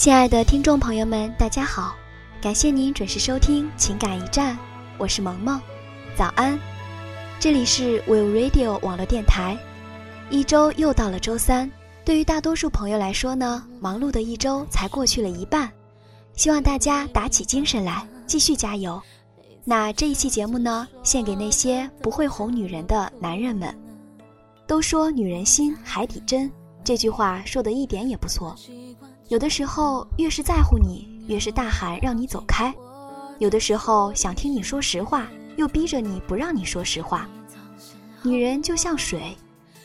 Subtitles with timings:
[0.00, 1.94] 亲爱的听众朋友们，大家好，
[2.40, 4.56] 感谢您准时收听情感驿站，
[4.96, 5.60] 我是萌萌，
[6.16, 6.58] 早安，
[7.38, 9.58] 这里是 Will Radio 网络电台，
[10.30, 11.70] 一周又到了周三，
[12.02, 15.70] 对于大多数朋友来说呢，忙碌的一周才过去了一半，
[16.32, 18.98] 希望大家打起精神来，继续加油。
[19.66, 23.78] 那这一期节目呢，献给那些不会哄女人的男人们。
[24.66, 26.50] 都说女人心海底针，
[26.82, 28.56] 这句话说的一点也不错。
[29.30, 32.72] 有的时候，越是在乎你，越是大喊让你走开；
[33.38, 37.28] 有的时候想听你说实话，又逼着你不让你说实话。
[38.24, 39.36] 女人就像水，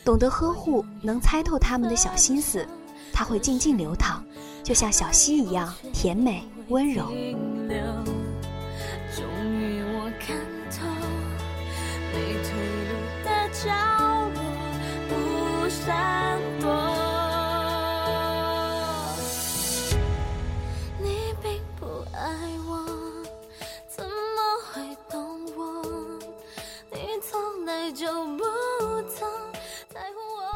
[0.04, 2.66] 懂得呵护，能猜透他们的小心思，
[3.12, 4.20] 她会静静流淌，
[4.64, 7.06] 就像小溪一样甜美温柔。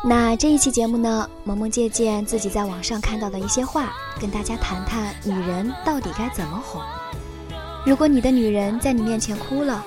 [0.03, 6.81] 那这一期节目呢，萌萌借鉴自己在网上看到的一些话，跟大家谈谈女人到底该怎么哄。
[7.85, 9.85] 如果你的女人在你面前哭了，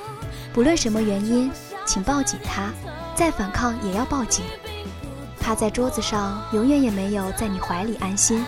[0.53, 1.51] 不论什么原因，
[1.83, 2.71] 请抱紧她，
[3.15, 4.45] 再反抗也要抱紧。
[5.39, 8.45] 趴在桌子上，永远也没有在你怀里安心。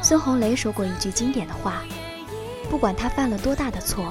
[0.00, 1.82] 孙红雷说过一句经典的话：
[2.70, 4.04] 不管他犯了多大的错，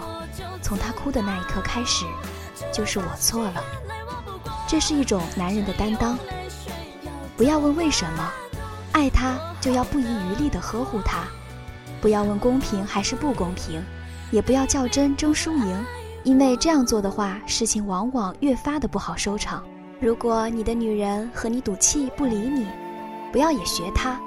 [0.62, 2.06] 从他哭的那一刻开始，
[2.74, 3.64] 就是我错了。
[4.68, 6.20] 这是一种男人的担当。
[7.40, 8.30] 不要问为什么，
[8.92, 11.20] 爱他就要不遗余力地呵护他；
[12.02, 13.82] 不要问公平还是不公平，
[14.30, 15.86] 也不要较真争输赢，
[16.26, 19.64] 因为这样做的话，事情往往越发的不好收场。
[20.02, 22.68] 如果你的女人和你赌气不理你，
[23.32, 24.20] 不要也学她，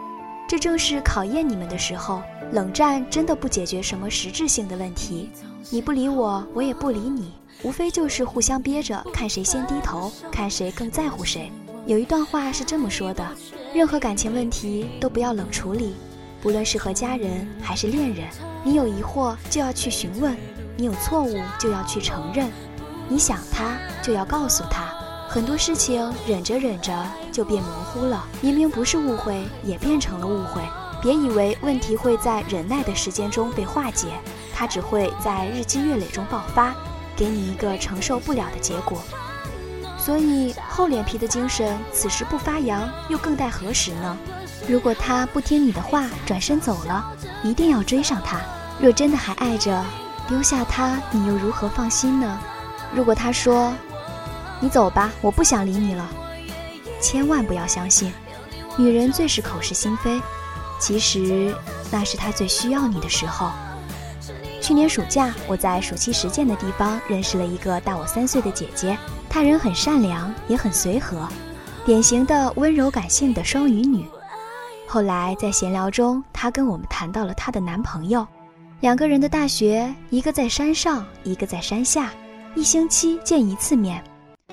[0.48, 2.22] 这正是考验你们的时候。
[2.50, 5.30] 冷战真的不解决什么实质性的问题，
[5.68, 7.30] 你不理我，我也不理你，
[7.62, 11.52] 无非就是互相憋着，看谁先低头，看谁更在乎谁。
[11.84, 13.26] 有一段话是这么说的：
[13.74, 15.96] 任何感情问题都不要冷处理，
[16.40, 18.28] 不论是和家人还是恋人，
[18.62, 20.36] 你有疑惑就要去询问，
[20.76, 22.48] 你有错误就要去承认，
[23.08, 24.94] 你想他就要告诉他。
[25.28, 26.92] 很多事情忍着忍着
[27.32, 30.62] 就变模糊了，明明不是误会，也变成了误会。
[31.02, 34.06] 别以为问题会在忍耐的时间中被化解，
[34.54, 36.72] 它只会在日积月累中爆发，
[37.16, 39.02] 给你一个承受不了的结果。
[40.04, 44.16] 所以厚脸皮的精神，此时不发扬，又更待何时呢？
[44.66, 47.04] 如果他不听你的话，转身走了，
[47.44, 48.40] 一定要追上他。
[48.80, 49.84] 若真的还爱着，
[50.26, 52.40] 丢下他，你又如何放心呢？
[52.92, 53.72] 如果他说
[54.58, 56.10] ：“你走吧，我不想理你了。”
[57.00, 58.12] 千万不要相信，
[58.76, 60.20] 女人最是口是心非。
[60.80, 61.54] 其实
[61.92, 63.52] 那是他最需要你的时候。
[64.62, 68.96] 去年暑假，我在暑期实践的地方认识了一个大我三岁的姐姐，
[69.28, 71.28] 她人很善良，也很随和，
[71.84, 74.06] 典型的温柔感性的双鱼女。
[74.86, 78.24] 后来在闲聊中，她跟我们谈到了她的男朋友，
[78.78, 82.12] 两个人的大学，一个在山上，一个在山下，
[82.54, 84.00] 一星期见一次面。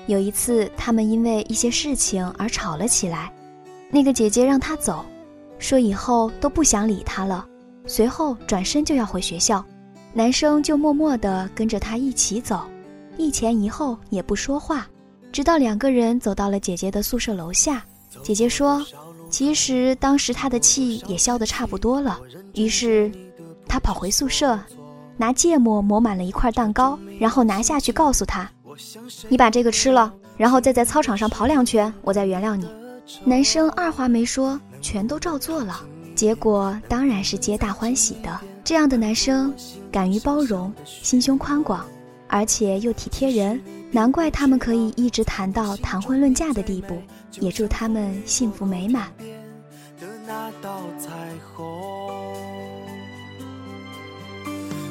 [0.06, 3.32] 有一次，他们因为一些事情而吵了起来，
[3.90, 5.04] 那个姐姐让她走，
[5.60, 7.46] 说以后都不想理他了，
[7.86, 9.64] 随后转身就要回学校。
[10.12, 12.62] 男生就默默地跟着她一起走，
[13.16, 14.88] 一前一后也不说话，
[15.30, 17.84] 直到两个人走到了姐姐的宿舍楼下。
[18.22, 18.84] 姐姐说
[19.30, 22.18] ：“其实当时她的气也消得差不多了。”
[22.54, 23.10] 于是，
[23.68, 24.58] 她跑回宿舍，
[25.16, 28.50] 拿芥末抹满了一块蛋糕，然后拿下去告诉他
[29.30, 32.68] ：“你把这个吃了，然后再在操场上跑两圈，我再原谅你。”
[33.24, 35.80] 男生二话没说，全都照做了。
[36.20, 38.38] 结果当然是皆大欢喜的。
[38.62, 39.54] 这样的男生，
[39.90, 41.82] 敢于包容，心胸宽广，
[42.28, 43.58] 而且又体贴人，
[43.90, 46.94] 难怪他们可以一直谈到谈婚论嫁的地步。
[47.38, 49.10] 也祝他们幸福美满。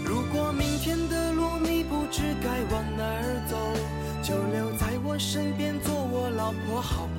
[0.04, 3.56] 如果明天的路你不知该往哪儿走，
[4.24, 7.08] 就留在我身边做我老婆好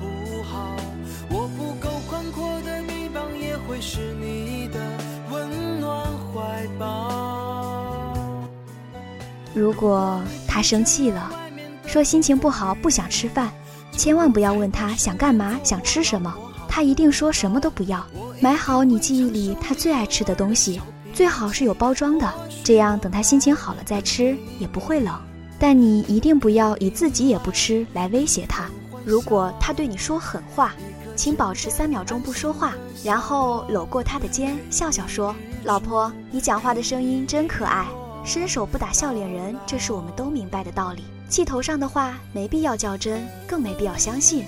[9.53, 11.31] 如果他生气了，
[11.85, 13.51] 说心情不好不想吃饭，
[13.91, 16.33] 千万不要问他想干嘛想吃什么，
[16.67, 18.05] 他一定说什么都不要。
[18.39, 20.81] 买好你记忆里他最爱吃的东西，
[21.13, 22.33] 最好是有包装的，
[22.63, 25.13] 这样等他心情好了再吃也不会冷。
[25.59, 28.65] 但你一定不要以自己也不吃来威胁他。
[29.05, 30.73] 如果他对你说狠话，
[31.15, 32.73] 请保持三秒钟不说话，
[33.03, 37.85] 然后搂过他的肩，笑笑说：“老婆，你讲话的声音真可爱。
[38.23, 41.03] 伸手不打笑脸人，这是我们都明白的道理。
[41.27, 44.45] 气头上的话没必要较真，更没必要相信。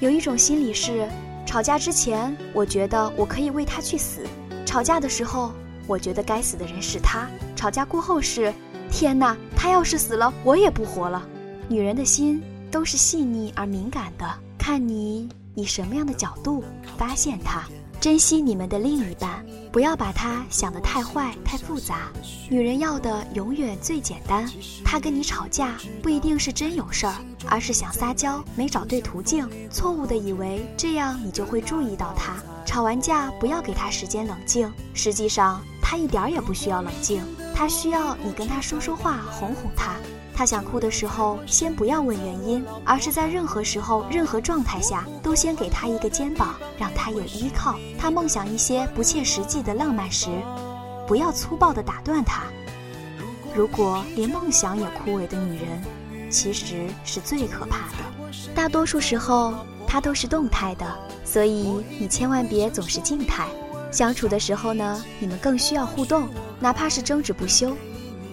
[0.00, 1.08] 有一种心理是，
[1.46, 4.26] 吵架之前我觉得我可以为他去死，
[4.64, 5.52] 吵架的时候
[5.86, 7.26] 我觉得该死的人是他，
[7.56, 8.52] 吵架过后是，
[8.90, 11.26] 天哪，他要是死了，我也不活了。
[11.68, 14.26] 女人的心都是细腻而敏感的，
[14.58, 16.62] 看你。”以什么样的角度
[16.98, 17.64] 发现他？
[18.06, 22.08] 珍惜你们的另一半，不要把他想得太坏、太复杂。
[22.48, 24.48] 女人要的永远最简单。
[24.84, 27.16] 他跟你吵架不一定是真有事儿，
[27.48, 32.36] 而是想撒娇，没找对途径，错误的以为这样你就会注意到他。
[32.64, 37.20] 吵完架不要给他时间冷静，实际上他一点儿也不需要冷静，
[37.56, 39.94] 他需要你跟他说说话，哄哄他。
[40.34, 47.78] 他想哭的时候，先不要问原因，而是在任何时候、任何状态下，都先给他一个肩膀，让他有依靠。
[47.98, 50.28] 他梦想一些不切实际的浪漫时，
[51.08, 52.42] 不要粗暴地打断他。
[53.54, 55.82] 如果连梦想也枯萎的女人，
[56.28, 58.52] 其实是最可怕的。
[58.54, 59.54] 大多数时候，
[59.86, 60.86] 她都是动态的，
[61.24, 63.48] 所以你千万别总是静态。
[63.96, 66.28] 相处的时候呢，你们更需要互动，
[66.60, 67.74] 哪怕是争执不休。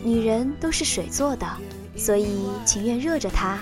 [0.03, 1.47] 女人都是水做的。
[1.95, 3.57] 所以情愿热着她，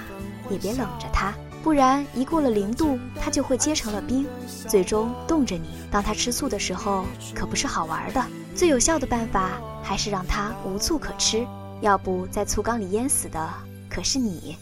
[0.50, 1.32] 也别冷着她，
[1.62, 4.26] 不然一过了零度，她就会结成了冰，
[4.68, 5.68] 最终冻着你。
[5.92, 7.06] 当她吃醋的时候，
[7.36, 8.26] 可不是好玩的。
[8.56, 11.46] 最有效的办法还是让她无醋可吃，
[11.82, 13.48] 要不在醋缸里淹死的
[13.88, 14.58] 可是你。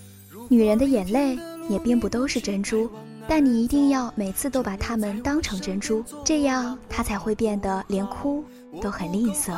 [0.49, 1.39] 女人的眼泪
[1.69, 2.91] 也并不都是珍珠，
[3.29, 8.43] 但你一定要每次都把它们当成珍珠，这样她才会变得连哭
[8.81, 9.55] 都很吝啬。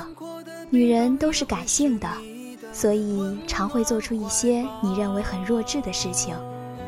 [0.69, 2.07] 女人都是感性的。
[2.73, 6.35] 所以常会做出一些你认为很弱智的事情，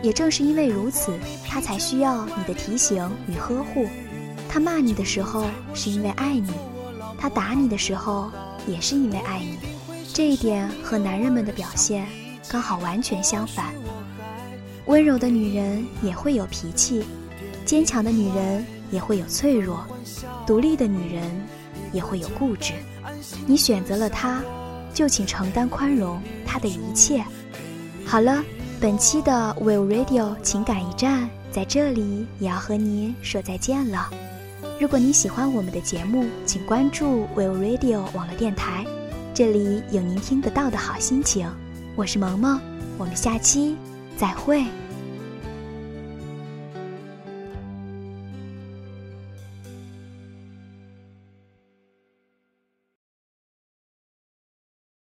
[0.02, 3.88] 也正是因为如此，他才需要你的提醒与呵护。
[4.50, 6.52] 他骂你的时候是因为爱你，
[7.18, 8.30] 他打你的时候
[8.68, 9.58] 也是因为爱你。
[10.14, 12.08] 这一点和男人们的表现
[12.48, 13.74] 刚好完全相反。
[14.86, 17.04] 温柔的女人也会有脾气，
[17.66, 19.86] 坚强的女人也会有脆弱，
[20.46, 21.24] 独立的女人
[21.92, 22.74] 也会有固执。
[23.46, 24.42] 你选择了他。
[24.94, 27.26] 就请承担宽容他的一切。
[28.06, 28.44] 好了，
[28.80, 34.12] 本期的 Will Radio 情感驿站在这里也要和您说再见了。
[34.80, 38.86] 如果你喜欢我们的节目，请关注 Will Radio 网络电台，
[39.34, 41.50] 这里有您听得到的好心情。
[41.96, 42.62] 我是萌萌，
[43.00, 43.76] 我们下期
[44.18, 44.83] 再会。